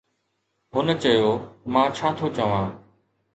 هن 0.73 0.87
چيو: 1.03 1.31
مان 1.73 1.87
ڇا 1.95 2.07
ٿو 2.17 2.27
چوان؟ 2.37 2.65